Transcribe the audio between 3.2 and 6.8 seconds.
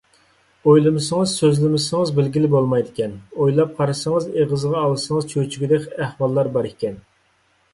ئويلاپ قارىسىڭىز، ئېغىزغا ئالسىڭىز چۆچۈگىدەك ئەھۋاللار بار